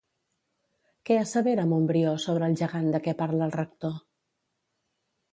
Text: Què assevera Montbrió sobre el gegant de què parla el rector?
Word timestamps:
Què 1.09 1.17
assevera 1.23 1.65
Montbrió 1.73 2.13
sobre 2.23 2.49
el 2.51 2.55
gegant 2.61 2.87
de 2.95 3.01
què 3.09 3.13
parla 3.19 3.45
el 3.49 3.53
rector? 3.57 3.93